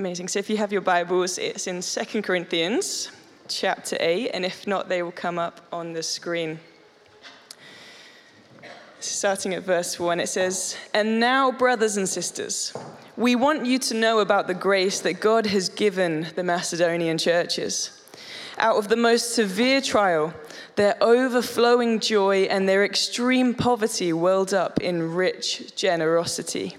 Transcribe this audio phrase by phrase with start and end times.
[0.00, 0.28] Amazing.
[0.28, 3.12] So if you have your Bibles, it's in 2 Corinthians
[3.48, 6.58] chapter 8, and if not, they will come up on the screen.
[8.98, 12.72] Starting at verse 1, it says, And now, brothers and sisters,
[13.18, 18.02] we want you to know about the grace that God has given the Macedonian churches.
[18.56, 20.32] Out of the most severe trial,
[20.76, 26.78] their overflowing joy and their extreme poverty welled up in rich generosity.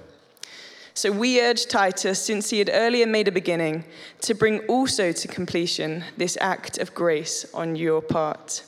[0.93, 3.85] So we urge Titus, since he had earlier made a beginning,
[4.21, 8.63] to bring also to completion this act of grace on your part.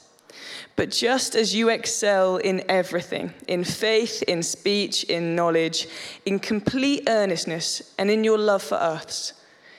[0.75, 5.87] But just as you excel in everything, in faith, in speech, in knowledge,
[6.25, 9.33] in complete earnestness, and in your love for us,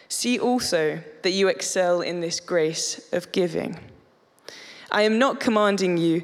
[0.08, 3.78] see also that you excel in this grace of giving.
[4.90, 6.22] I am not commanding you,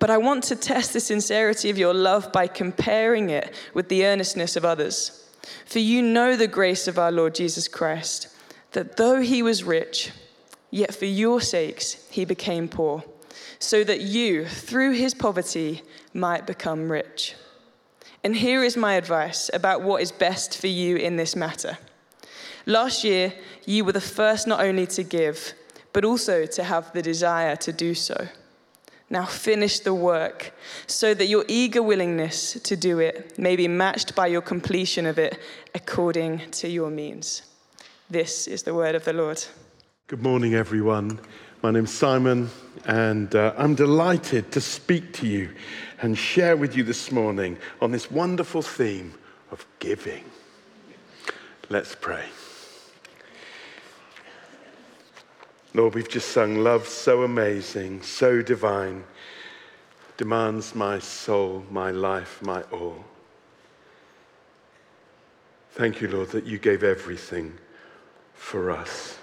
[0.00, 4.06] but I want to test the sincerity of your love by comparing it with the
[4.06, 5.27] earnestness of others.
[5.66, 8.28] For you know the grace of our Lord Jesus Christ,
[8.72, 10.10] that though he was rich,
[10.70, 13.04] yet for your sakes he became poor,
[13.58, 15.82] so that you, through his poverty,
[16.12, 17.34] might become rich.
[18.24, 21.78] And here is my advice about what is best for you in this matter.
[22.66, 23.32] Last year,
[23.64, 25.54] you were the first not only to give,
[25.92, 28.28] but also to have the desire to do so.
[29.10, 30.52] Now finish the work
[30.86, 35.18] so that your eager willingness to do it may be matched by your completion of
[35.18, 35.38] it
[35.74, 37.42] according to your means.
[38.10, 39.42] This is the word of the Lord.
[40.08, 41.20] Good morning, everyone.
[41.62, 42.50] My name's Simon,
[42.84, 45.50] and uh, I'm delighted to speak to you
[46.00, 49.12] and share with you this morning on this wonderful theme
[49.50, 50.24] of giving.
[51.68, 52.24] Let's pray.
[55.74, 59.04] Lord, we've just sung Love So Amazing, So Divine,
[60.16, 63.04] demands my soul, my life, my all.
[65.72, 67.58] Thank you, Lord, that you gave everything
[68.34, 69.18] for us.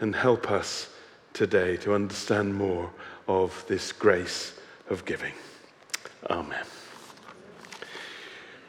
[0.00, 0.88] And help us
[1.32, 2.90] today to understand more
[3.26, 4.54] of this grace
[4.88, 5.34] of giving.
[6.30, 6.64] Amen.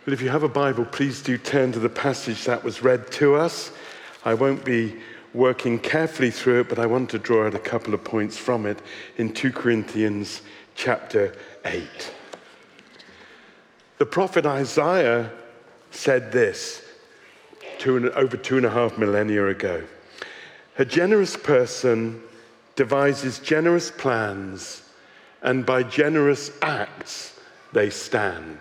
[0.05, 3.11] Well, if you have a Bible, please do turn to the passage that was read
[3.13, 3.71] to us.
[4.25, 4.95] I won't be
[5.37, 8.65] working carefully through it, but I want to draw out a couple of points from
[8.65, 8.79] it
[9.17, 10.41] in 2 Corinthians
[10.75, 11.87] chapter 8.
[13.99, 15.31] The prophet Isaiah
[15.91, 16.83] said this
[17.77, 19.83] two and, over two and a half millennia ago.
[20.79, 22.21] A generous person
[22.75, 24.83] devises generous plans,
[25.43, 27.39] and by generous acts
[27.73, 28.57] they stand.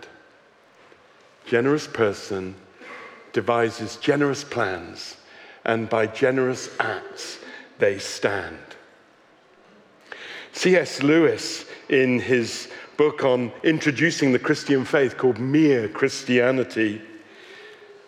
[1.47, 2.55] Generous person
[3.33, 5.17] devises generous plans
[5.67, 7.39] and by generous acts
[7.79, 8.57] they stand.
[10.53, 11.03] C.S.
[11.03, 17.03] Lewis, in his book on introducing the Christian faith called Mere Christianity,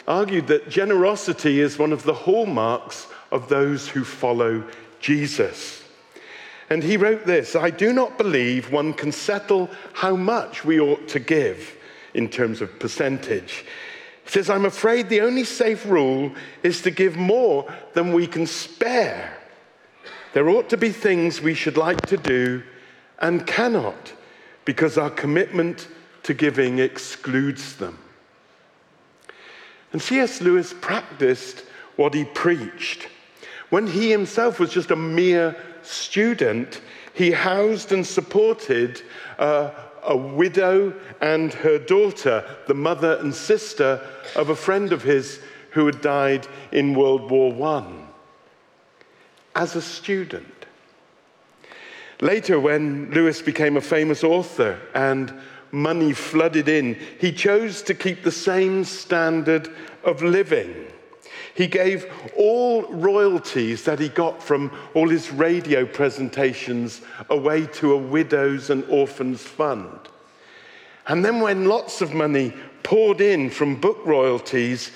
[0.06, 4.64] argued that generosity is one of the hallmarks of those who follow
[5.00, 5.82] Jesus.
[6.70, 11.06] And he wrote this I do not believe one can settle how much we ought
[11.08, 11.76] to give
[12.14, 13.64] in terms of percentage.
[14.28, 19.34] Says, I'm afraid the only safe rule is to give more than we can spare.
[20.34, 22.62] There ought to be things we should like to do
[23.18, 24.12] and cannot
[24.66, 25.88] because our commitment
[26.24, 27.98] to giving excludes them.
[29.92, 30.42] And C.S.
[30.42, 31.64] Lewis practiced
[31.96, 33.08] what he preached.
[33.70, 36.82] When he himself was just a mere student,
[37.14, 39.00] he housed and supported
[39.38, 39.70] uh,
[40.08, 44.00] a widow and her daughter, the mother and sister
[44.34, 47.84] of a friend of his who had died in World War I,
[49.54, 50.46] as a student.
[52.20, 55.32] Later, when Lewis became a famous author and
[55.70, 59.68] money flooded in, he chose to keep the same standard
[60.02, 60.86] of living.
[61.58, 62.06] He gave
[62.36, 68.84] all royalties that he got from all his radio presentations away to a widows and
[68.84, 69.98] orphans fund.
[71.08, 74.92] And then, when lots of money poured in from book royalties,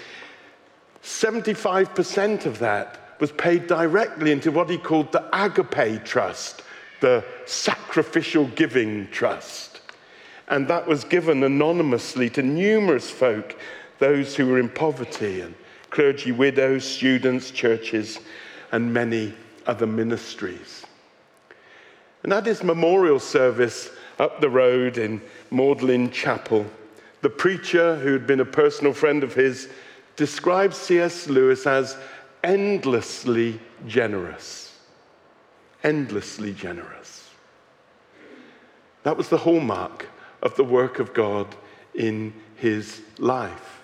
[1.03, 6.63] 75% of that was paid directly into what he called the Agape Trust,
[7.01, 9.81] the Sacrificial Giving Trust.
[10.47, 13.59] And that was given anonymously to numerous folk,
[13.99, 15.57] those who were in poverty and
[15.93, 18.19] clergy widows, students, churches,
[18.73, 19.33] and many
[19.67, 20.85] other ministries.
[22.23, 26.67] And at his memorial service up the road in Magdalen Chapel,
[27.21, 29.69] the preacher, who had been a personal friend of his,
[30.17, 31.29] described C.S.
[31.29, 31.97] Lewis as
[32.43, 34.75] endlessly generous.
[35.85, 37.29] Endlessly generous.
[39.03, 40.09] That was the hallmark
[40.41, 41.55] of the work of God
[41.95, 43.82] in his life.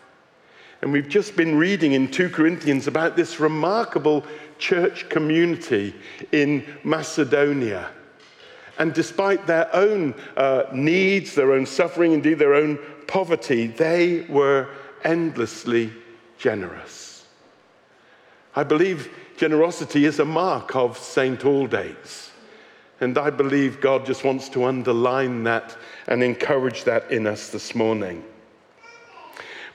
[0.81, 4.25] And we've just been reading in 2 Corinthians about this remarkable
[4.59, 5.95] church community
[6.31, 7.91] in Macedonia.
[8.79, 12.79] And despite their own uh, needs, their own suffering, indeed their own
[13.09, 14.69] poverty, they were
[15.03, 15.93] endlessly
[16.39, 17.27] generous.
[18.55, 21.41] I believe generosity is a mark of St.
[21.41, 22.31] Aldate's.
[23.01, 25.77] And I believe God just wants to underline that
[26.07, 28.25] and encourage that in us this morning.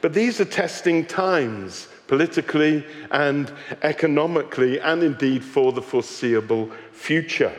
[0.03, 3.49] But these are testing times, politically and
[3.83, 7.53] economically, and indeed for the foreseeable future.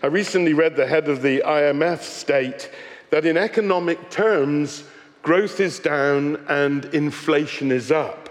[0.00, 2.70] I recently read the head of the IMF state
[3.10, 4.84] that in economic terms,
[5.24, 8.28] growth is down and inflation is up.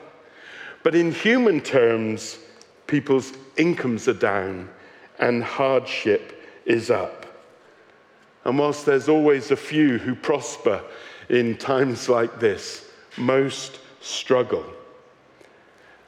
[0.82, 2.40] But in human terms,
[2.88, 4.70] people's incomes are down
[5.20, 7.26] and hardship is up.
[8.46, 10.82] And whilst there's always a few who prosper
[11.28, 12.85] in times like this,
[13.18, 14.66] most struggle.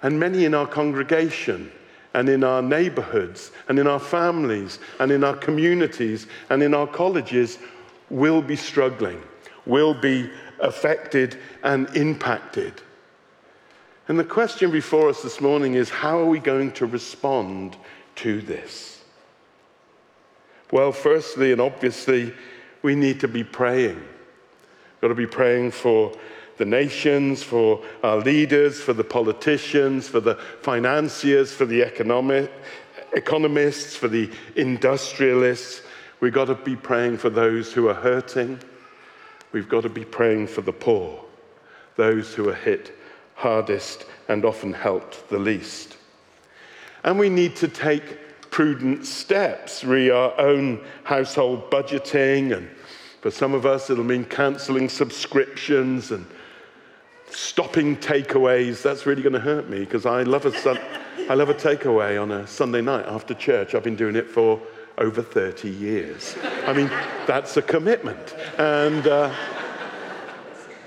[0.01, 1.71] And many in our congregation
[2.13, 6.87] and in our neighborhoods and in our families and in our communities and in our
[6.87, 7.59] colleges
[8.09, 9.21] will be struggling,
[9.65, 12.81] will be affected and impacted.
[14.07, 17.75] And the question before us this morning is how are we going to respond
[18.17, 19.03] to this?
[20.71, 22.33] Well, firstly and obviously,
[22.81, 23.95] we need to be praying.
[23.95, 26.13] We've got to be praying for
[26.57, 32.51] the nations, for our leaders, for the politicians, for the financiers, for the economic,
[33.13, 35.81] economists, for the industrialists.
[36.19, 38.59] We've got to be praying for those who are hurting.
[39.51, 41.23] We've got to be praying for the poor,
[41.95, 42.93] those who are hit
[43.35, 45.97] hardest and often helped the least.
[47.03, 52.67] And we need to take prudent steps, re our own household budgeting, and
[53.21, 56.25] for some of us, it'll mean cancelling subscriptions and
[57.37, 60.79] stopping takeaways, that's really going to hurt me because I love a sun-
[61.29, 63.75] I love a takeaway on a Sunday night after church.
[63.75, 64.59] I've been doing it for
[64.97, 66.35] over 30 years.
[66.65, 66.87] I mean,
[67.27, 68.35] that's a commitment.
[68.57, 69.31] And uh,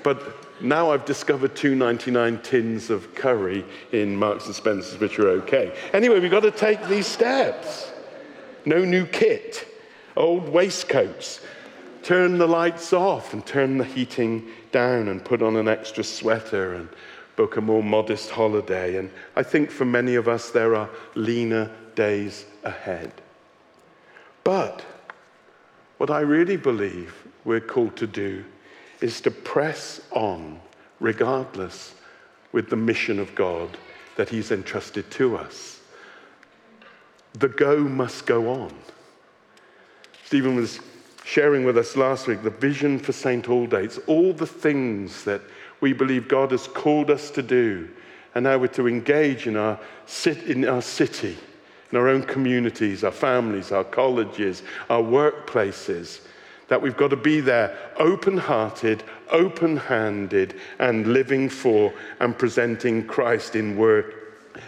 [0.02, 5.72] but now I've discovered 2.99 tins of curry in Marks and Spencer's, which are okay.
[5.92, 7.92] Anyway, we've got to take these steps.
[8.64, 9.68] No new kit,
[10.16, 11.40] old waistcoats.
[12.02, 16.74] Turn the lights off and turn the heating down and put on an extra sweater
[16.74, 16.88] and
[17.36, 18.96] book a more modest holiday.
[18.96, 23.12] And I think for many of us, there are leaner days ahead.
[24.44, 24.84] But
[25.98, 27.14] what I really believe
[27.44, 28.44] we're called to do
[29.00, 30.60] is to press on,
[30.98, 31.94] regardless,
[32.52, 33.76] with the mission of God
[34.16, 35.80] that He's entrusted to us.
[37.34, 38.74] The go must go on.
[40.24, 40.80] Stephen was
[41.30, 43.46] sharing with us last week the vision for St.
[43.46, 45.40] Aldate's, all the things that
[45.80, 47.88] we believe God has called us to do,
[48.34, 49.78] and how we're to engage in our,
[50.24, 51.38] in our city,
[51.92, 56.22] in our own communities, our families, our colleges, our workplaces.
[56.66, 63.06] That we've got to be there open hearted, open handed, and living for and presenting
[63.06, 64.14] Christ in word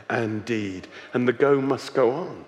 [0.08, 0.86] and deed.
[1.12, 2.44] And the go must go on.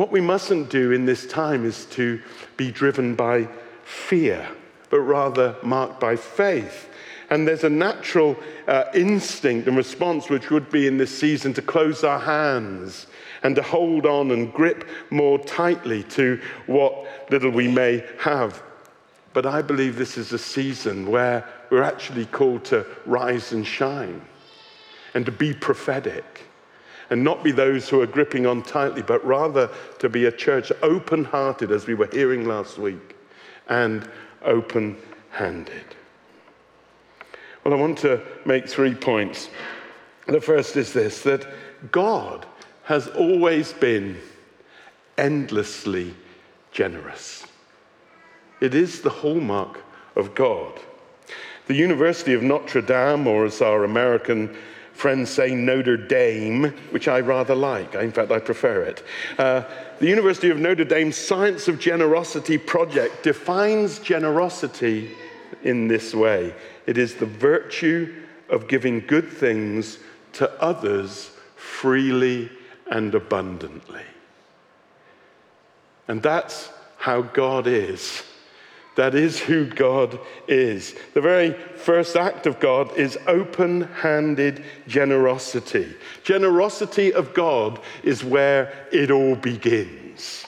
[0.00, 2.22] What we mustn't do in this time is to
[2.56, 3.48] be driven by
[3.84, 4.48] fear,
[4.88, 6.88] but rather marked by faith.
[7.28, 11.60] And there's a natural uh, instinct and response which would be in this season to
[11.60, 13.08] close our hands
[13.42, 18.62] and to hold on and grip more tightly to what little we may have.
[19.34, 24.22] But I believe this is a season where we're actually called to rise and shine
[25.12, 26.46] and to be prophetic
[27.10, 30.72] and not be those who are gripping on tightly, but rather to be a church
[30.82, 33.16] open hearted, as we were hearing last week,
[33.68, 34.08] and
[34.42, 34.96] open
[35.30, 35.84] handed.
[37.64, 39.50] Well, I want to make three points.
[40.26, 41.46] The first is this that
[41.90, 42.46] God
[42.84, 44.16] has always been
[45.18, 46.14] endlessly
[46.72, 47.46] generous.
[48.60, 49.82] It is the hallmark
[50.16, 50.78] of God.
[51.66, 54.56] The University of Notre Dame, or as our American
[55.00, 57.94] friends say Notre Dame, which I rather like.
[57.94, 59.02] In fact, I prefer it.
[59.38, 59.64] Uh,
[59.98, 65.10] the University of Notre Dame's Science of Generosity project defines generosity
[65.62, 66.54] in this way
[66.86, 68.12] it is the virtue
[68.48, 69.98] of giving good things
[70.32, 72.50] to others freely
[72.90, 74.02] and abundantly.
[76.08, 78.22] And that's how God is.
[78.96, 80.18] That is who God
[80.48, 80.94] is.
[81.14, 85.94] The very first act of God is open handed generosity.
[86.24, 90.44] Generosity of God is where it all begins.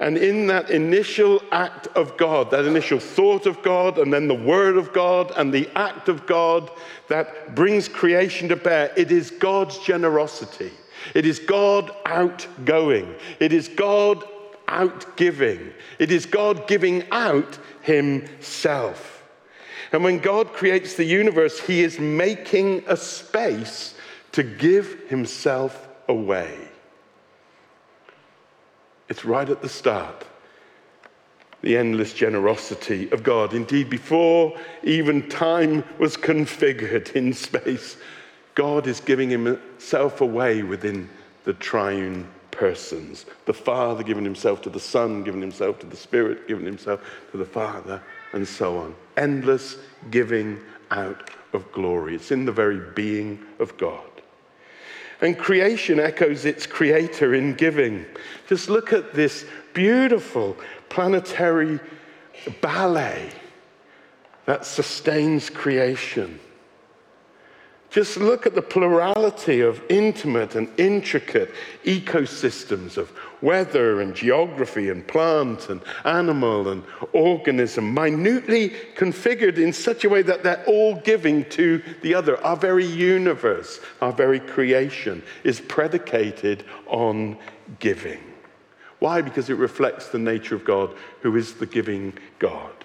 [0.00, 4.34] And in that initial act of God, that initial thought of God, and then the
[4.34, 6.70] word of God, and the act of God
[7.08, 10.72] that brings creation to bear, it is God's generosity.
[11.14, 13.14] It is God outgoing.
[13.40, 14.24] It is God
[14.68, 15.72] out giving.
[15.98, 19.22] It is God giving out Himself.
[19.92, 23.94] And when God creates the universe, He is making a space
[24.32, 26.56] to give Himself away.
[29.08, 30.24] It's right at the start.
[31.60, 33.54] The endless generosity of God.
[33.54, 37.96] Indeed, before even time was configured in space,
[38.54, 41.08] God is giving himself away within
[41.44, 43.26] the triune persons.
[43.46, 47.00] The Father giving himself to the Son, giving himself to the Spirit, giving himself
[47.32, 48.94] to the Father, and so on.
[49.16, 49.76] Endless
[50.10, 52.14] giving out of glory.
[52.14, 54.00] It's in the very being of God.
[55.20, 58.04] And creation echoes its creator in giving.
[58.48, 60.56] Just look at this beautiful
[60.88, 61.80] planetary
[62.60, 63.30] ballet
[64.46, 66.38] that sustains creation.
[67.94, 75.06] Just look at the plurality of intimate and intricate ecosystems of weather and geography and
[75.06, 76.82] plant and animal and
[77.12, 82.44] organism, minutely configured in such a way that they're all giving to the other.
[82.44, 87.38] Our very universe, our very creation is predicated on
[87.78, 88.18] giving.
[88.98, 89.22] Why?
[89.22, 92.83] Because it reflects the nature of God, who is the giving God.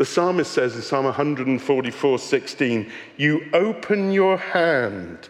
[0.00, 5.28] The psalmist says in Psalm 144 16, You open your hand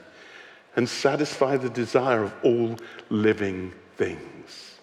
[0.77, 2.77] and satisfy the desire of all
[3.09, 4.77] living things.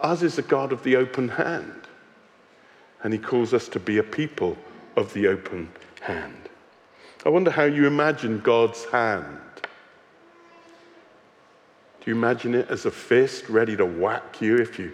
[0.00, 1.86] Ours is the God of the open hand,
[3.04, 4.58] and He calls us to be a people
[4.96, 5.70] of the open
[6.00, 6.48] hand.
[7.24, 9.38] I wonder how you imagine God's hand.
[12.00, 14.90] Do you imagine it as a fist ready to whack you if you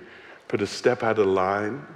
[0.47, 1.87] put a step out of line?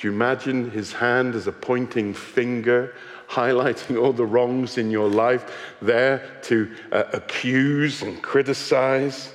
[0.00, 2.94] Do you imagine his hand as a pointing finger,
[3.28, 9.34] highlighting all the wrongs in your life, there to uh, accuse and criticize?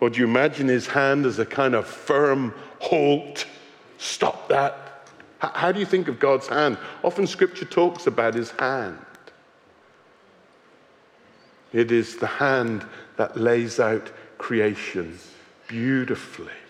[0.00, 3.44] Or do you imagine his hand as a kind of firm halt?
[3.98, 5.06] Stop that.
[5.38, 6.78] How do you think of God's hand?
[7.04, 9.04] Often scripture talks about his hand.
[11.74, 12.86] It is the hand
[13.18, 15.18] that lays out creation
[15.68, 16.61] beautifully.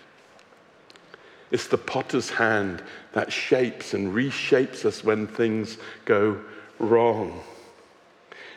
[1.53, 2.83] It's the potter's hand
[3.13, 6.41] that shapes and reshapes us when things go
[6.79, 7.43] wrong.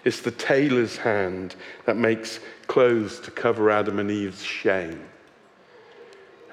[0.05, 5.03] It's the tailor's hand that makes clothes to cover Adam and Eve's shame.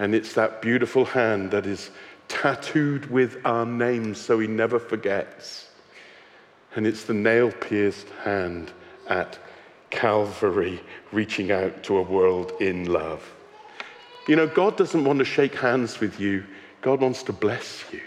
[0.00, 1.90] And it's that beautiful hand that is
[2.26, 5.68] tattooed with our names so he never forgets.
[6.74, 8.72] And it's the nail pierced hand
[9.08, 9.38] at
[9.90, 10.80] Calvary
[11.12, 13.22] reaching out to a world in love.
[14.28, 16.44] You know, God doesn't want to shake hands with you,
[16.80, 18.00] God wants to bless you.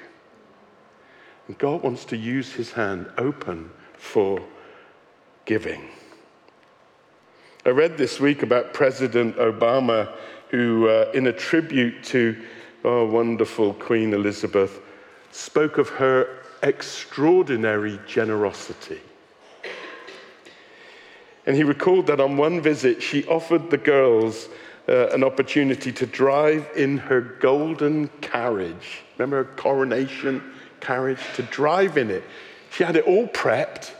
[1.48, 4.42] And God wants to use his hand open for
[5.46, 5.90] giving.
[7.66, 10.12] I read this week about President Obama,
[10.50, 12.42] who, uh, in a tribute to
[12.84, 14.80] our wonderful Queen Elizabeth,
[15.32, 19.02] spoke of her extraordinary generosity.
[21.46, 24.50] And he recalled that on one visit, she offered the girls
[24.88, 29.02] uh, an opportunity to drive in her golden carriage.
[29.18, 30.44] Remember her coronation
[30.80, 31.20] carriage?
[31.36, 32.24] To drive in it.
[32.72, 33.92] She had it all prepped.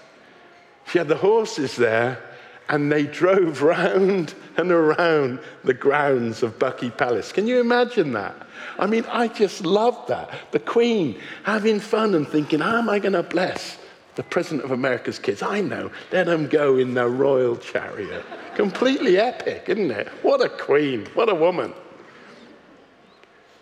[0.88, 2.22] She had the horses there,
[2.70, 7.32] and they drove round and around the grounds of Bucky Palace.
[7.32, 8.36] Can you imagine that?
[8.78, 10.30] I mean, I just love that.
[10.52, 13.78] The Queen having fun and thinking, how am I going to bless
[14.16, 15.42] the President of America's kids?
[15.42, 15.92] I know.
[16.12, 18.26] Let them go in their royal chariot.
[18.56, 20.08] Completely epic, isn't it?
[20.22, 21.74] What a queen, what a woman.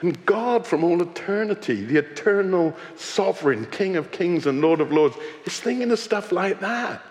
[0.01, 5.15] And God, from all eternity, the eternal sovereign, King of kings and Lord of lords,
[5.45, 7.01] is thinking of stuff like that.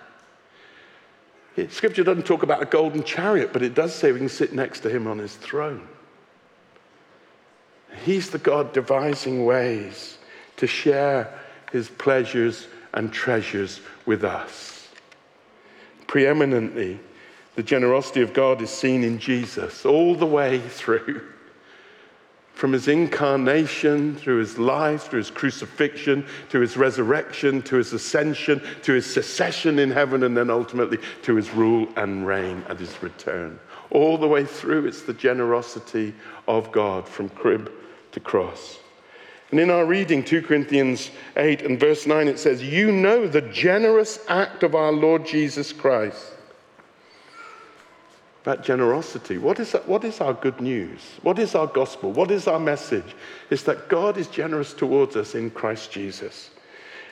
[1.68, 4.80] Scripture doesn't talk about a golden chariot, but it does say we can sit next
[4.80, 5.86] to him on his throne.
[8.04, 10.18] He's the God devising ways
[10.56, 11.38] to share
[11.72, 14.88] his pleasures and treasures with us.
[16.06, 17.00] Preeminently,
[17.54, 21.28] the generosity of God is seen in Jesus all the way through.
[22.54, 28.62] From his incarnation, through his life, through his crucifixion, to his resurrection, to his ascension,
[28.82, 33.02] to his secession in heaven, and then ultimately to his rule and reign at his
[33.02, 33.58] return.
[33.90, 36.14] All the way through, it's the generosity
[36.46, 37.72] of God from crib
[38.12, 38.78] to cross.
[39.50, 43.42] And in our reading, 2 Corinthians 8 and verse 9, it says, You know the
[43.42, 46.31] generous act of our Lord Jesus Christ.
[48.44, 49.38] That generosity.
[49.38, 51.00] What is, that, what is our good news?
[51.22, 52.10] What is our gospel?
[52.10, 53.14] What is our message?
[53.50, 56.50] It's that God is generous towards us in Christ Jesus.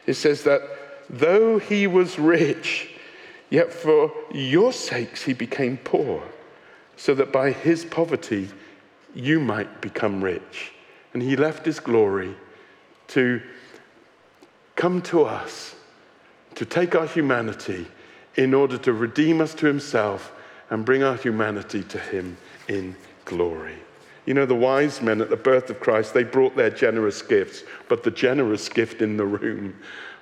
[0.07, 0.63] It says that
[1.09, 2.91] though he was rich,
[3.49, 6.23] yet for your sakes he became poor,
[6.97, 8.49] so that by his poverty
[9.15, 10.73] you might become rich.
[11.15, 12.35] And he left his glory
[13.09, 13.41] to
[14.75, 15.75] come to us,
[16.57, 17.87] to take our humanity
[18.37, 20.33] in order to redeem us to himself
[20.71, 22.37] and bring our humanity to him
[22.69, 23.77] in glory.
[24.27, 27.65] You know, the wise men at the birth of Christ, they brought their generous gifts,
[27.89, 29.77] but the generous gift in the room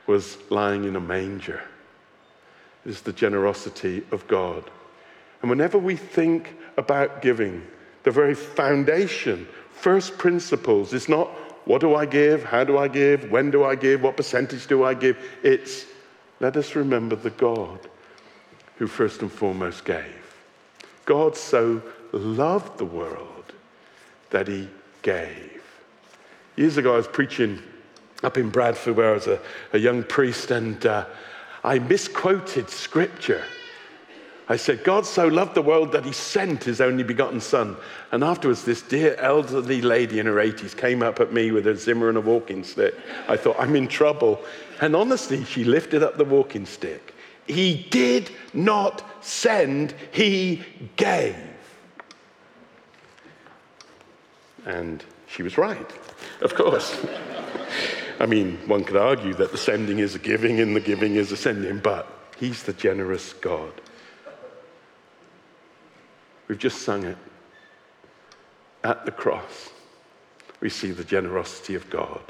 [0.06, 1.62] was lying in a manger.
[2.84, 4.70] It is the generosity of God.
[5.42, 7.66] And whenever we think about giving,
[8.04, 9.46] the very foundation
[9.78, 10.92] First principles.
[10.92, 11.28] It's not
[11.64, 12.42] what do I give?
[12.42, 13.30] How do I give?
[13.30, 14.02] When do I give?
[14.02, 15.16] What percentage do I give?
[15.44, 15.84] It's
[16.40, 17.78] let us remember the God
[18.76, 20.27] who first and foremost gave.
[21.08, 21.80] God so
[22.12, 23.54] loved the world
[24.28, 24.68] that he
[25.00, 25.62] gave.
[26.54, 27.62] Years ago, I was preaching
[28.22, 29.40] up in Bradford where I was a,
[29.72, 31.06] a young priest and uh,
[31.64, 33.42] I misquoted scripture.
[34.50, 37.78] I said, God so loved the world that he sent his only begotten son.
[38.12, 41.74] And afterwards, this dear elderly lady in her 80s came up at me with a
[41.74, 42.94] Zimmer and a walking stick.
[43.28, 44.42] I thought, I'm in trouble.
[44.82, 47.14] And honestly, she lifted up the walking stick.
[47.48, 50.62] He did not send, he
[50.96, 51.36] gave.
[54.66, 55.90] And she was right,
[56.42, 57.04] of course.
[58.20, 61.32] I mean, one could argue that the sending is a giving and the giving is
[61.32, 62.06] a sending, but
[62.38, 63.72] he's the generous God.
[66.48, 67.16] We've just sung it.
[68.84, 69.70] At the cross,
[70.60, 72.20] we see the generosity of God.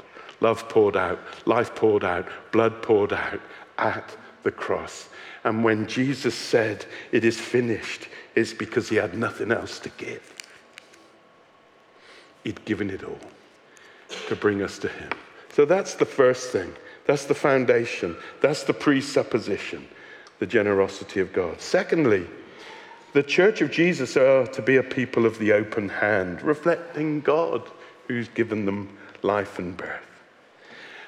[0.41, 3.41] Love poured out, life poured out, blood poured out
[3.77, 5.09] at the cross.
[5.43, 10.33] And when Jesus said, It is finished, it's because he had nothing else to give.
[12.43, 13.19] He'd given it all
[14.27, 15.09] to bring us to him.
[15.53, 16.73] So that's the first thing.
[17.05, 18.15] That's the foundation.
[18.41, 19.87] That's the presupposition,
[20.39, 21.59] the generosity of God.
[21.59, 22.25] Secondly,
[23.13, 27.63] the church of Jesus are to be a people of the open hand, reflecting God
[28.07, 30.05] who's given them life and birth.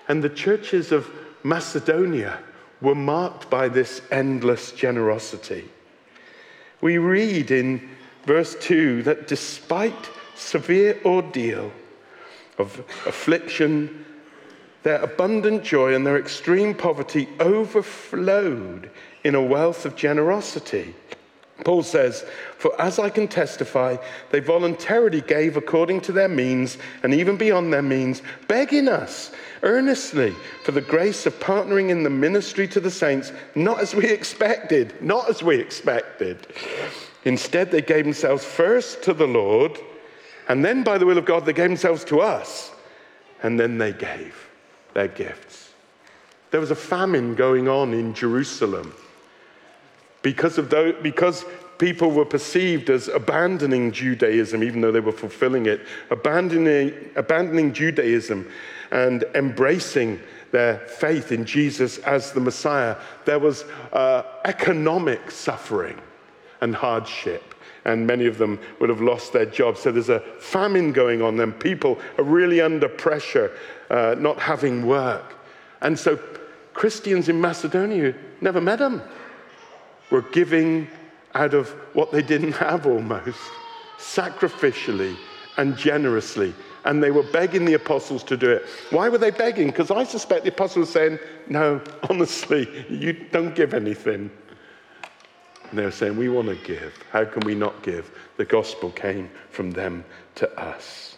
[0.07, 1.09] And the churches of
[1.43, 2.39] Macedonia
[2.81, 5.69] were marked by this endless generosity.
[6.81, 7.89] We read in
[8.25, 11.71] verse 2 that despite severe ordeal
[12.57, 14.05] of affliction,
[14.83, 18.89] their abundant joy and their extreme poverty overflowed
[19.23, 20.95] in a wealth of generosity.
[21.63, 22.25] Paul says,
[22.57, 23.97] For as I can testify,
[24.31, 29.31] they voluntarily gave according to their means and even beyond their means, begging us
[29.63, 34.07] earnestly for the grace of partnering in the ministry to the saints, not as we
[34.07, 36.47] expected, not as we expected.
[37.25, 39.77] Instead, they gave themselves first to the Lord,
[40.47, 42.71] and then by the will of God, they gave themselves to us,
[43.43, 44.49] and then they gave
[44.93, 45.73] their gifts.
[46.49, 48.93] There was a famine going on in Jerusalem
[50.21, 51.45] because, of those, because
[51.77, 55.81] people were perceived as abandoning Judaism, even though they were fulfilling it,
[56.11, 58.47] abandoning, abandoning Judaism
[58.91, 60.19] and embracing
[60.51, 65.99] their faith in Jesus as the Messiah, there was uh, economic suffering
[66.61, 67.55] and hardship.
[67.83, 69.79] And many of them would have lost their jobs.
[69.79, 73.57] So there's a famine going on, and people are really under pressure,
[73.89, 75.33] uh, not having work.
[75.81, 76.19] And so
[76.75, 79.01] Christians in Macedonia never met them
[80.11, 80.87] were giving
[81.33, 83.39] out of what they didn't have almost,
[83.97, 85.15] sacrificially
[85.57, 86.53] and generously.
[86.83, 88.65] And they were begging the apostles to do it.
[88.89, 89.67] Why were they begging?
[89.67, 94.31] Because I suspect the apostles were saying, No, honestly, you don't give anything.
[95.69, 96.93] And they were saying, We want to give.
[97.11, 98.11] How can we not give?
[98.37, 100.03] The gospel came from them
[100.35, 101.17] to us.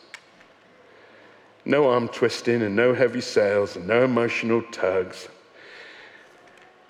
[1.65, 5.29] No arm twisting and no heavy sales and no emotional tugs.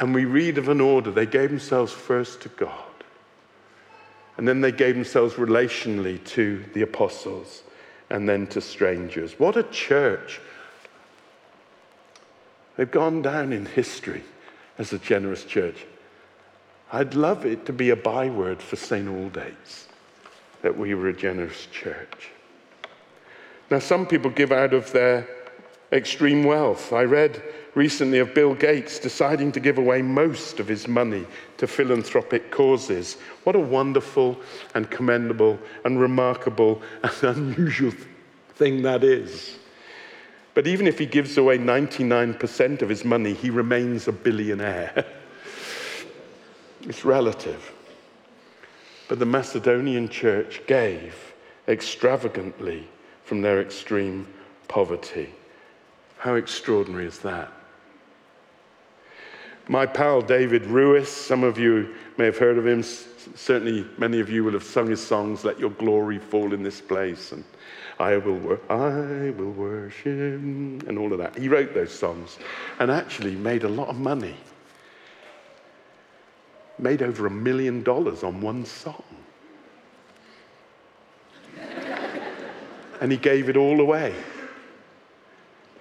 [0.03, 1.11] And we read of an order.
[1.11, 2.83] They gave themselves first to God.
[4.35, 7.63] And then they gave themselves relationally to the apostles
[8.09, 9.39] and then to strangers.
[9.39, 10.41] What a church!
[12.75, 14.25] They've gone down in history
[14.77, 15.85] as a generous church.
[16.91, 19.07] I'd love it to be a byword for St.
[19.07, 19.87] Aldate's
[20.63, 22.31] that we were a generous church.
[23.71, 25.29] Now, some people give out of their
[25.93, 26.91] extreme wealth.
[26.91, 27.41] I read
[27.75, 31.25] recently of Bill Gates deciding to give away most of his money
[31.57, 33.17] to philanthropic causes.
[33.43, 34.39] What a wonderful
[34.75, 37.93] and commendable and remarkable and unusual
[38.55, 39.57] thing that is.
[40.53, 45.05] But even if he gives away 99% of his money, he remains a billionaire.
[46.81, 47.71] it's relative.
[49.07, 51.33] But the Macedonian church gave
[51.67, 52.87] extravagantly
[53.23, 54.27] from their extreme
[54.67, 55.33] poverty.
[56.23, 57.51] How extraordinary is that?
[59.67, 62.81] My pal David Ruis, some of you may have heard of him.
[62.81, 66.79] Certainly, many of you will have sung his songs, Let Your Glory Fall in This
[66.79, 67.43] Place, and
[67.99, 71.37] I will, wor- I will worship, and all of that.
[71.37, 72.37] He wrote those songs
[72.79, 74.37] and actually made a lot of money.
[76.79, 79.03] Made over a million dollars on one song.
[83.01, 84.15] and he gave it all away.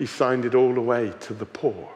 [0.03, 1.89] He signed it all away to the poor.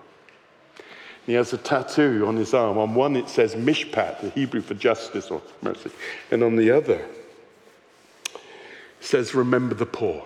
[1.26, 2.78] He has a tattoo on his arm.
[2.78, 5.90] On one it says Mishpat, the Hebrew for justice or mercy,
[6.30, 7.04] and on the other
[9.00, 10.22] says remember the poor.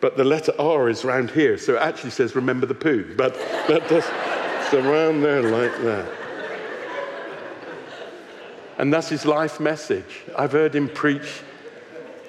[0.00, 3.14] But the letter R is round here, so it actually says remember the poo.
[3.18, 3.34] But
[3.68, 4.06] that does,
[4.64, 6.10] it's around there like that.
[8.78, 10.22] And that's his life message.
[10.38, 11.42] I've heard him preach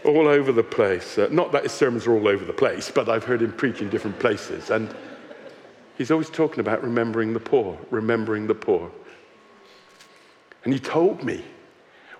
[0.03, 1.17] all over the place.
[1.17, 3.81] Uh, not that his sermons are all over the place, but I've heard him preach
[3.81, 4.69] in different places.
[4.69, 4.93] And
[5.97, 8.91] he's always talking about remembering the poor, remembering the poor.
[10.63, 11.43] And he told me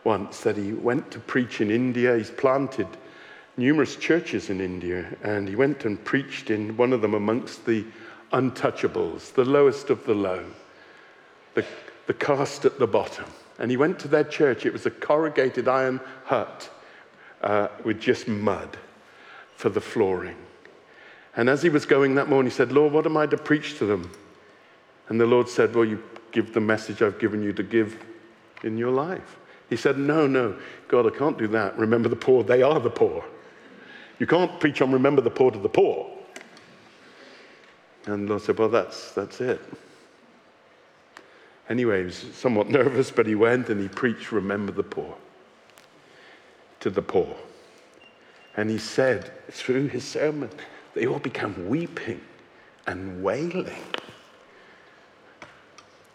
[0.03, 2.17] once that he went to preach in India.
[2.17, 2.87] He's planted
[3.57, 7.85] numerous churches in India, and he went and preached in one of them amongst the
[8.33, 10.43] untouchables, the lowest of the low,
[11.53, 11.65] the,
[12.07, 13.25] the at the bottom.
[13.59, 14.65] And he went to their church.
[14.65, 16.69] It was a corrugated iron hut
[17.41, 18.77] uh, with just mud
[19.55, 20.37] for the flooring.
[21.35, 23.77] And as he was going that morning, he said, Lord, what am I to preach
[23.77, 24.11] to them?
[25.07, 27.97] And the Lord said, Well, you give the message I've given you to give
[28.63, 29.37] in your life.
[29.69, 31.77] He said, No, no, God, I can't do that.
[31.77, 33.23] Remember the poor, they are the poor.
[34.19, 36.09] You can't preach on remember the poor to the poor.
[38.05, 39.61] And the Lord said, Well, that's, that's it.
[41.69, 45.15] Anyway, he was somewhat nervous, but he went and he preached, Remember the poor
[46.81, 47.35] to the poor.
[48.57, 50.49] And he said through his sermon,
[50.93, 52.19] they all began weeping
[52.85, 53.81] and wailing.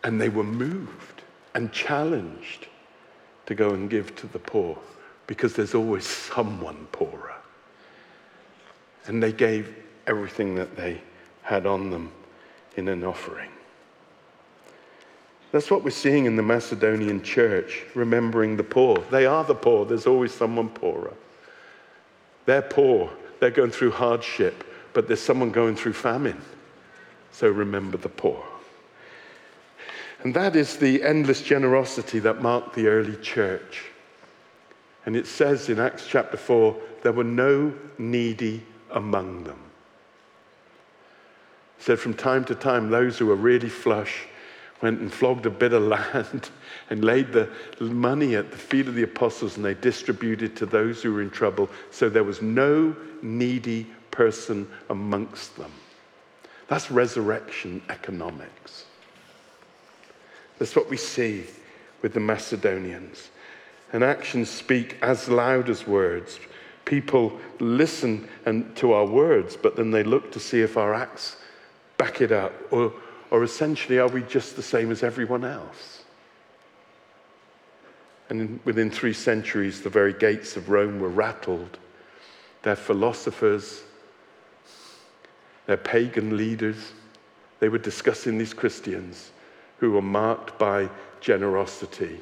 [0.05, 1.23] And they were moved
[1.55, 2.67] and challenged
[3.47, 4.79] to go and give to the poor
[5.27, 7.35] because there's always someone poorer.
[9.07, 9.75] And they gave
[10.07, 11.01] everything that they
[11.43, 12.13] had on them
[12.77, 13.51] in an offering.
[15.53, 18.99] That's what we're seeing in the Macedonian church, remembering the poor.
[19.11, 21.15] They are the poor, there's always someone poorer.
[22.47, 26.41] They're poor, they're going through hardship, but there's someone going through famine.
[27.33, 28.45] So remember the poor.
[30.23, 33.85] And that is the endless generosity that marked the early church.
[35.05, 39.61] And it says in Acts chapter 4 there were no needy among them.
[41.79, 44.27] It said from time to time, those who were really flush
[44.83, 46.51] went and flogged a bit of land
[46.91, 47.49] and laid the
[47.81, 51.31] money at the feet of the apostles and they distributed to those who were in
[51.31, 51.69] trouble.
[51.91, 55.73] So there was no needy person amongst them.
[56.69, 58.85] That's resurrection economics.
[60.59, 61.45] That's what we see
[62.03, 63.31] with the Macedonians.
[63.93, 66.41] And actions speak as loud as words.
[66.85, 71.37] People listen and, to our words, but then they look to see if our acts
[71.99, 72.93] back it up or
[73.31, 76.05] or essentially, are we just the same as everyone else?
[78.29, 81.79] And within three centuries, the very gates of Rome were rattled.
[82.63, 83.83] Their philosophers,
[85.67, 86.93] their pagan leaders,
[87.61, 89.31] they were discussing these Christians
[89.79, 90.89] who were marked by
[91.21, 92.21] generosity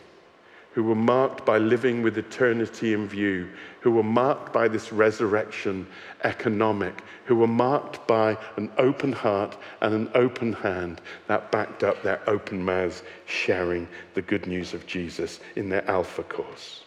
[0.74, 3.48] who were marked by living with eternity in view,
[3.80, 5.86] who were marked by this resurrection
[6.24, 12.02] economic, who were marked by an open heart and an open hand that backed up
[12.02, 16.82] their open mouths sharing the good news of Jesus in their Alpha course.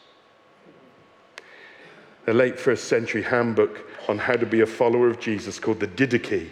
[2.28, 5.88] A late first century handbook on how to be a follower of Jesus called the
[5.88, 6.50] Didache,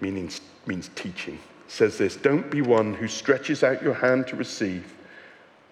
[0.00, 0.30] meaning,
[0.66, 4.94] means teaching, says this Don't be one who stretches out your hand to receive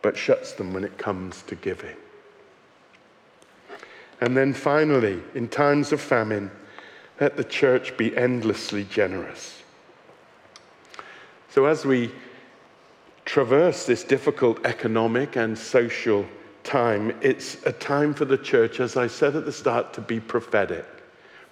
[0.03, 1.97] but shuts them when it comes to giving.
[4.21, 6.51] And then finally, in times of famine,
[7.21, 9.63] let the church be endlessly generous.
[11.51, 12.11] So as we
[13.25, 16.27] traverse this difficult economic and social
[16.65, 20.21] time, it's a time for the church, as I said at the start, to be
[20.21, 20.87] prophetic.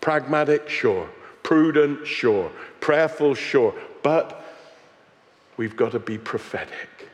[0.01, 1.09] Pragmatic, sure.
[1.43, 2.51] Prudent, sure.
[2.81, 3.75] Prayerful, sure.
[4.03, 4.45] But
[5.57, 7.10] we've got to be prophetic.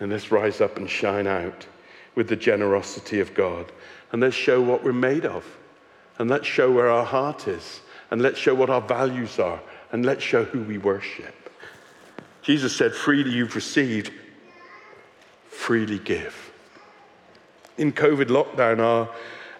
[0.00, 1.66] And let's rise up and shine out
[2.14, 3.70] with the generosity of God.
[4.12, 5.44] And let's show what we're made of.
[6.18, 7.80] And let's show where our heart is.
[8.10, 9.60] And let's show what our values are.
[9.92, 11.34] And let's show who we worship.
[12.42, 14.10] Jesus said, Freely you've received,
[15.48, 16.50] freely give.
[17.76, 19.08] In COVID lockdown, our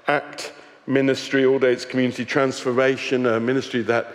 [0.07, 0.53] ACT
[0.87, 4.07] ministry, Aldate's Community Transformation, a ministry that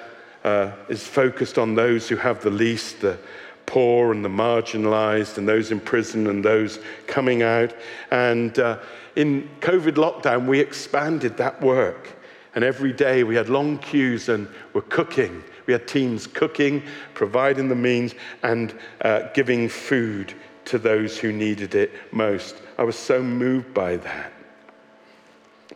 [0.43, 3.17] uh, is focused on those who have the least, the
[3.65, 7.73] poor and the marginalized, and those in prison and those coming out.
[8.11, 8.79] And uh,
[9.15, 12.15] in COVID lockdown, we expanded that work.
[12.55, 15.43] And every day we had long queues and we're cooking.
[15.65, 20.33] We had teams cooking, providing the means, and uh, giving food
[20.65, 22.55] to those who needed it most.
[22.77, 24.33] I was so moved by that.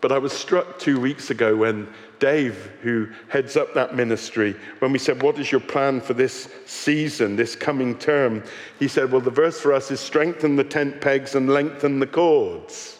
[0.02, 1.88] But I was struck two weeks ago when
[2.20, 6.50] Dave, who heads up that ministry, when we said, What is your plan for this
[6.66, 8.44] season, this coming term?
[8.80, 12.08] He said, Well, the verse for us is strengthen the tent pegs and lengthen the
[12.08, 13.00] cords.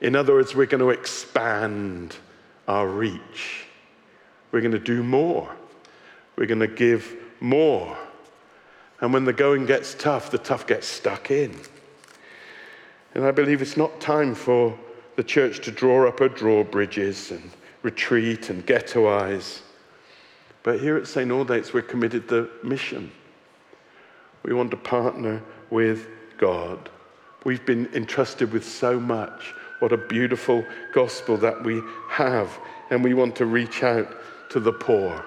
[0.00, 2.16] In other words, we're going to expand
[2.68, 3.66] our reach.
[4.52, 5.54] We're going to do more.
[6.36, 7.96] We're going to give more.
[9.00, 11.54] And when the going gets tough, the tough gets stuck in.
[13.14, 14.78] And I believe it's not time for
[15.16, 17.50] the church to draw up her drawbridges and
[17.88, 19.60] retreat and ghettoize.
[20.62, 21.30] But here at St.
[21.30, 23.10] Aldate's, we're committed to the mission.
[24.42, 26.90] We want to partner with God.
[27.44, 29.54] We've been entrusted with so much.
[29.78, 32.58] What a beautiful gospel that we have.
[32.90, 34.14] And we want to reach out
[34.50, 35.24] to the poor.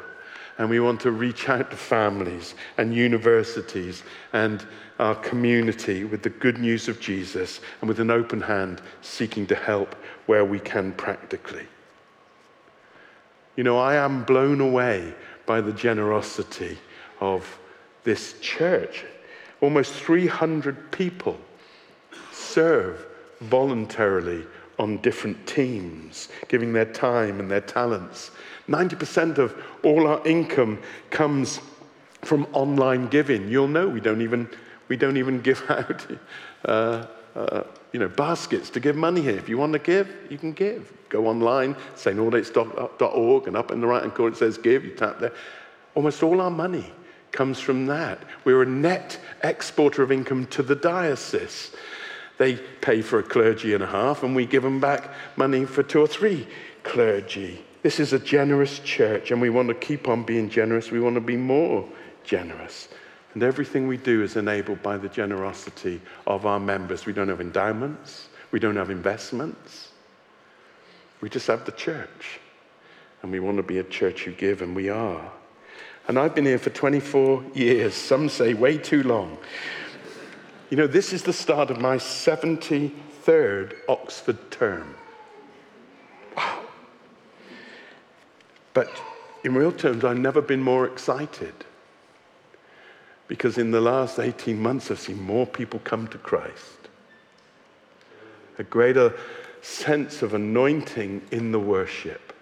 [0.60, 4.63] And we want to reach out to families and universities and
[5.00, 9.56] our community with the good news of Jesus and with an open hand seeking to
[9.56, 9.95] help
[10.28, 11.65] where we can practically.
[13.56, 15.14] You know, I am blown away
[15.46, 16.78] by the generosity
[17.20, 17.60] of
[18.04, 19.06] this church.
[19.60, 21.38] Almost 300 people
[22.32, 23.06] serve
[23.42, 24.46] voluntarily
[24.80, 28.32] on different teams, giving their time and their talents.
[28.68, 31.60] 90% of all our income comes
[32.22, 33.48] from online giving.
[33.50, 34.50] You'll know we don't even
[34.88, 36.06] we don't even give out
[36.66, 39.38] uh, uh, you know, baskets to give money here.
[39.38, 40.91] If you want to give, you can give.
[41.10, 44.86] Go online, staldates.org, and up in the right hand corner it says give.
[44.86, 45.34] You tap there.
[45.95, 46.91] Almost all our money
[47.32, 48.19] comes from that.
[48.45, 51.71] We're a net exporter of income to the diocese.
[52.38, 55.84] They pay for a clergy and a half, and we give them back money for
[55.84, 56.47] two or three
[56.84, 57.63] clergy.
[57.84, 60.91] This is a generous church, and we want to keep on being generous.
[60.91, 61.88] We want to be more
[62.23, 62.88] generous.
[63.34, 67.06] And everything we do is enabled by the generosity of our members.
[67.06, 69.89] We don't have endowments, we don't have investments.
[71.22, 72.39] We just have the church.
[73.22, 75.32] And we want to be a church who give, and we are.
[76.08, 79.38] And I've been here for 24 years, some say way too long.
[80.72, 84.96] You know, this is the start of my 73rd Oxford term.
[86.36, 86.63] Wow.
[88.74, 88.89] But
[89.44, 91.54] in real terms, I've never been more excited
[93.32, 96.89] because in the last 18 months, I've seen more people come to Christ.
[98.60, 99.13] A greater
[99.62, 102.34] sense of anointing in the worship.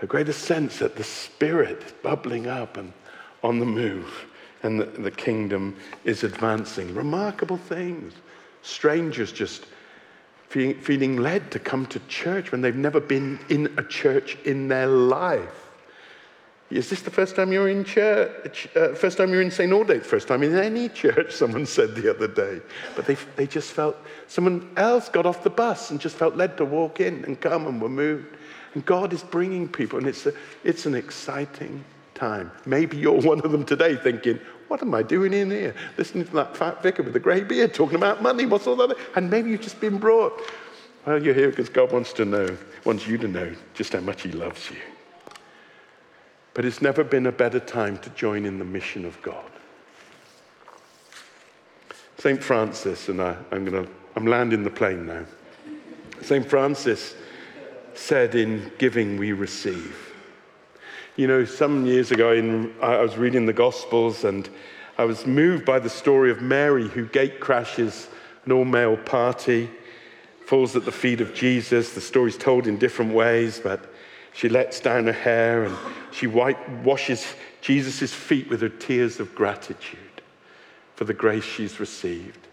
[0.00, 2.94] A greater sense that the Spirit is bubbling up and
[3.42, 4.24] on the move,
[4.62, 6.94] and the, the kingdom is advancing.
[6.94, 8.14] Remarkable things.
[8.62, 9.66] Strangers just
[10.48, 14.86] feeling led to come to church when they've never been in a church in their
[14.86, 15.69] life.
[16.70, 18.68] Is this the first time you're in church?
[18.76, 19.72] Uh, first time you're in St.
[19.72, 20.06] Aldate's?
[20.06, 22.60] First time in any church, someone said the other day.
[22.94, 23.96] But they, they just felt,
[24.28, 27.66] someone else got off the bus and just felt led to walk in and come
[27.66, 28.36] and were moved.
[28.74, 32.52] And God is bringing people, and it's, a, it's an exciting time.
[32.66, 35.74] Maybe you're one of them today thinking, what am I doing in here?
[35.98, 38.96] Listening to that fat vicar with the grey beard talking about money, what's all that?
[39.16, 40.40] And maybe you've just been brought.
[41.04, 44.22] Well, you're here because God wants to know, wants you to know just how much
[44.22, 44.76] He loves you.
[46.54, 49.50] But it's never been a better time to join in the mission of God.
[52.18, 52.42] St.
[52.42, 55.24] Francis, and I, am to, I'm landing the plane now.
[56.22, 56.46] St.
[56.48, 57.14] Francis
[57.94, 60.12] said, In giving we receive.
[61.16, 64.48] You know, some years ago, in, I was reading the Gospels and
[64.98, 68.08] I was moved by the story of Mary who gate crashes
[68.44, 69.70] an all male party,
[70.46, 71.94] falls at the feet of Jesus.
[71.94, 73.89] The story's told in different ways, but
[74.32, 75.76] she lets down her hair and
[76.12, 79.98] she wipe, washes Jesus' feet with her tears of gratitude
[80.94, 82.46] for the grace she's received.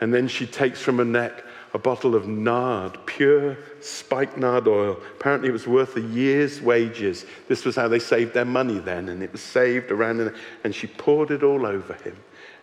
[0.00, 1.44] And then she takes from her neck
[1.74, 4.98] a bottle of nard, pure spikenard oil.
[5.16, 7.26] Apparently, it was worth a year's wages.
[7.46, 10.32] This was how they saved their money then, and it was saved around,
[10.64, 12.16] and she poured it all over him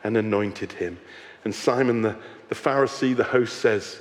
[0.04, 0.98] and anointed him.
[1.44, 2.18] And Simon the,
[2.50, 4.00] the Pharisee, the host, says,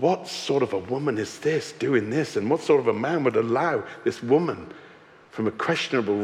[0.00, 2.36] What sort of a woman is this doing this?
[2.36, 4.70] And what sort of a man would allow this woman
[5.30, 6.22] from a questionable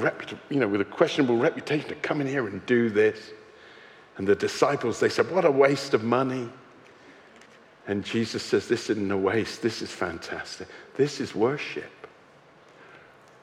[0.50, 3.30] you know, with a questionable reputation to come in here and do this?
[4.18, 6.50] And the disciples, they said, What a waste of money.
[7.86, 9.62] And Jesus says, This isn't a waste.
[9.62, 10.68] This is fantastic.
[10.96, 12.01] This is worship.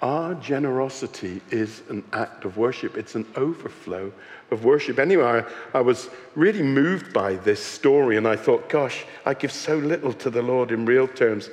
[0.01, 4.13] Our generosity is an act of worship, it's an overflow
[4.49, 4.97] of worship.
[4.97, 9.51] Anyway, I, I, was really moved by this story, and I thought, gosh, I give
[9.51, 11.49] so little to the Lord in real terms.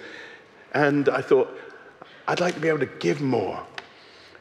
[0.75, 1.51] And I thought,
[2.29, 3.61] I'd like to be able to give more.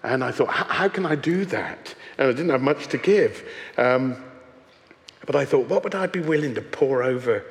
[0.04, 1.96] And I thought, how can I do that?
[2.20, 3.44] And I didn't have much to give.
[3.78, 4.24] Um,
[5.26, 7.44] but I thought, what would I be willing to pour over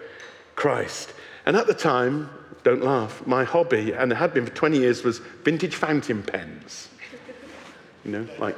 [0.55, 1.13] Christ?
[1.47, 2.31] And at the time,
[2.65, 6.89] don't laugh, my hobby, and it had been for 20 years, was vintage fountain pens.
[8.05, 8.57] You know, like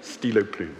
[0.00, 0.76] Stilo Plume.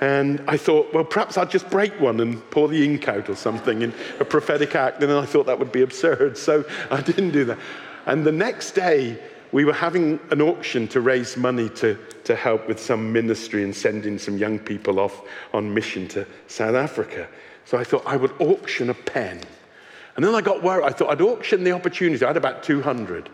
[0.00, 3.34] And I thought, well, perhaps I'd just break one and pour the ink out or
[3.34, 5.02] something in a prophetic act.
[5.02, 7.58] And then I thought that would be absurd, so I didn't do that.
[8.04, 9.18] And the next day,
[9.52, 13.74] we were having an auction to raise money to, to help with some ministry and
[13.74, 15.22] sending some young people off
[15.54, 17.26] on mission to South Africa.
[17.64, 19.40] So I thought I would auction a pen.
[20.16, 20.84] And then I got worried.
[20.84, 22.24] I thought I'd auction the opportunity.
[22.24, 23.28] I had about 200.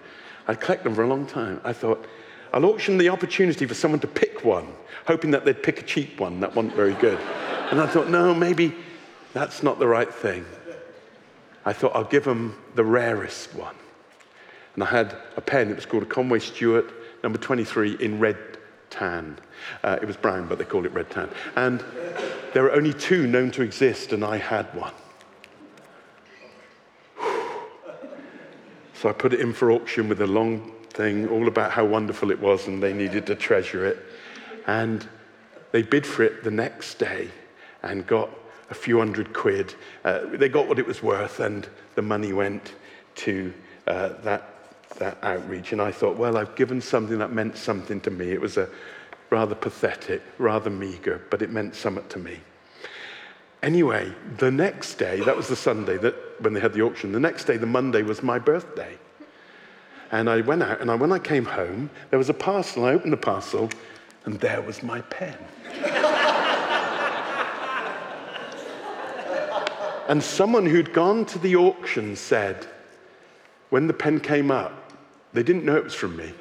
[0.48, 1.60] I'd collect them for a long time.
[1.64, 2.04] I thought,
[2.52, 4.66] I'll auction the opportunity for someone to pick one,
[5.06, 6.40] hoping that they'd pick a cheap one.
[6.40, 7.18] That wasn't very good.
[7.70, 8.74] And I thought, no, maybe
[9.32, 10.44] that's not the right thing.
[11.64, 13.76] I thought I'll give them the rarest one.
[14.74, 16.92] And I had a pen, it was called a Conway Stewart
[17.22, 18.36] number 23 in red
[18.90, 19.38] tan.
[19.84, 21.30] Uh, it was brown, but they called it red tan.
[21.56, 21.84] And
[22.52, 24.92] there are only two known to exist, and I had one.
[29.02, 32.30] So I put it in for auction with a long thing, all about how wonderful
[32.30, 33.98] it was, and they needed to treasure it.
[34.68, 35.04] And
[35.72, 37.28] they bid for it the next day
[37.82, 38.30] and got
[38.70, 39.74] a few hundred quid.
[40.04, 42.74] Uh, they got what it was worth, and the money went
[43.16, 43.52] to
[43.88, 44.48] uh, that,
[44.98, 45.72] that outreach.
[45.72, 48.30] And I thought, well, I've given something that meant something to me.
[48.30, 48.68] It was a
[49.30, 52.38] rather pathetic, rather meager, but it meant something to me.
[53.64, 57.20] Anyway, the next day, that was the Sunday that when they had the auction, the
[57.20, 58.98] next day, the Monday, was my birthday.
[60.10, 62.84] And I went out, and I, when I came home, there was a parcel.
[62.84, 63.70] I opened the parcel,
[64.24, 65.36] and there was my pen.
[70.08, 72.66] and someone who'd gone to the auction said,
[73.70, 74.92] when the pen came up,
[75.32, 76.34] they didn't know it was from me.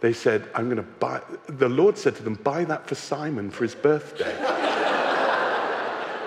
[0.00, 3.50] They said, I'm going to buy, the Lord said to them, buy that for Simon
[3.50, 4.59] for his birthday.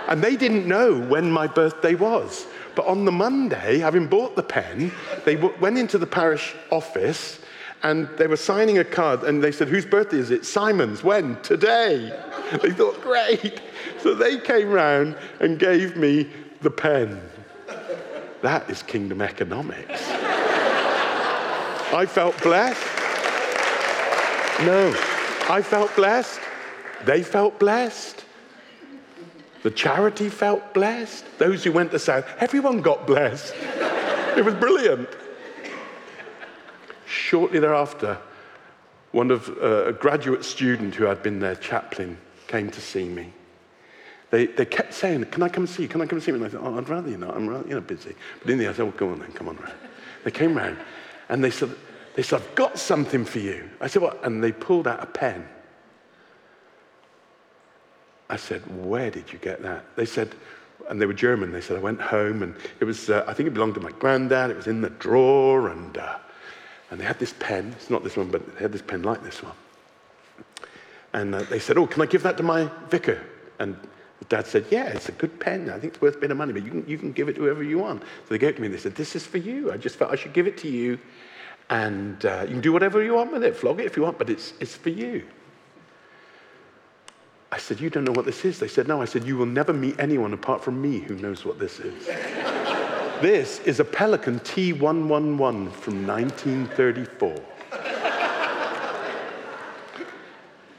[0.08, 2.46] And they didn't know when my birthday was.
[2.76, 4.92] But on the Monday, having bought the pen,
[5.26, 7.40] they went into the parish office
[7.84, 10.46] and they were signing a card and they said, Whose birthday is it?
[10.46, 11.04] Simon's.
[11.04, 11.40] When?
[11.42, 12.18] Today.
[12.62, 13.62] They thought, Great.
[14.00, 16.30] So they came round and gave me
[16.62, 17.22] the pen.
[18.42, 20.02] That is kingdom economics.
[21.94, 22.82] I felt blessed.
[24.66, 24.90] No,
[25.50, 26.40] I felt blessed.
[27.06, 28.23] They felt blessed.
[29.64, 31.26] The charity felt blessed.
[31.40, 33.56] Those who went to South, everyone got blessed.
[34.38, 35.08] it was brilliant.
[37.06, 38.18] Shortly thereafter,
[39.14, 43.32] one of uh, a graduate student who had been their chaplain came to see me.
[44.32, 45.90] They, they kept saying, Can I come see you?
[45.90, 46.36] Can I come see you?
[46.36, 47.36] And I said, Oh, I'd rather you not.
[47.36, 48.16] I'm rather, you know, busy.
[48.42, 49.76] But in the end, I said, Well, come on then, come on round.
[50.26, 50.78] They came round
[51.30, 51.70] and they said,
[52.16, 53.70] they said, I've got something for you.
[53.80, 54.26] I said, What?
[54.26, 55.48] And they pulled out a pen
[58.30, 59.86] I said, Where did you get that?
[59.96, 60.36] They said,
[60.90, 61.52] and they were German.
[61.52, 63.92] They said, I went home and it was, uh, I think it belonged to my
[63.92, 64.52] granddad.
[64.52, 66.18] It was in the drawer and, uh,
[66.92, 67.74] and they had this pen.
[67.78, 69.54] It's not this one, but they had this pen like this one.
[71.14, 73.22] And uh, they said, Oh, can I give that to my vicar?
[73.60, 73.78] And
[74.30, 75.70] dad said, Yeah, it's a good pen.
[75.70, 77.34] I think it's worth a bit of money, but you can, you can give it
[77.34, 78.02] to whoever you want.
[78.02, 79.72] So they gave it to me and they said, This is for you.
[79.72, 81.00] I just felt I should give it to you.
[81.70, 83.56] And uh, you can do whatever you want with it.
[83.56, 85.24] Flog it if you want, but it's, it's for you.
[87.54, 88.58] I said, You don't know what this is?
[88.58, 89.00] They said, No.
[89.00, 92.08] I said, You will never meet anyone apart from me who knows what this is.
[93.22, 97.36] this is a Pelikan T111 from 1934.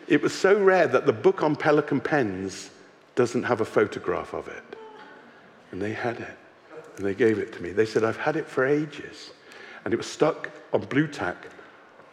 [0.09, 2.71] it was so rare that the book on Pelikan pens
[3.15, 4.65] doesn't have a photograph of it.
[5.71, 6.37] And they had it.
[6.97, 7.71] And they gave it to me.
[7.71, 9.31] They said, I've had it for ages.
[9.85, 11.47] And it was stuck on Blu Tack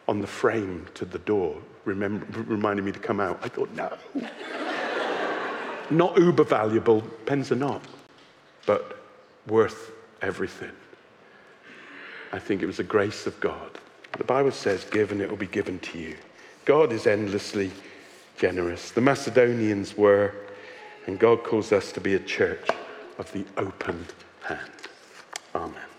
[0.08, 3.40] on the frame to the door remember, reminding me to come out.
[3.44, 3.98] I thought, no.
[5.90, 7.02] not uber valuable.
[7.26, 7.82] Pens are not.
[8.66, 8.98] But
[9.48, 10.72] worth everything.
[12.32, 13.80] I think it was the grace of God.
[14.18, 16.16] The Bible says, Give and it will be given to you.
[16.66, 17.72] God is endlessly
[18.38, 18.92] generous.
[18.92, 20.34] The Macedonians were,
[21.08, 22.68] and God calls us to be a church
[23.18, 24.06] of the open
[24.44, 24.72] hand.
[25.56, 25.91] Amen.